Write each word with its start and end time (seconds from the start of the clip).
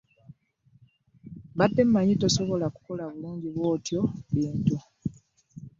Mbade 1.53 1.81
manyi 1.85 2.13
tosobola 2.21 2.65
kukola 2.75 3.03
bulungi 3.11 3.47
bw'otyo 3.55 4.01
bintu. 4.33 4.75